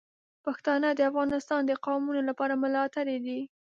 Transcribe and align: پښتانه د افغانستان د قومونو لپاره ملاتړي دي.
پښتانه 0.45 0.89
د 0.93 0.99
افغانستان 1.11 1.61
د 1.65 1.71
قومونو 1.85 2.21
لپاره 2.29 2.53
ملاتړي 2.63 3.17
دي. 3.25 3.39